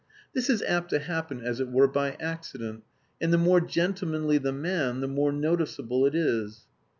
[0.33, 2.81] This is apt to happen as it were by accident,
[3.21, 6.61] and the more gentlemanly the man the more noticeable it is.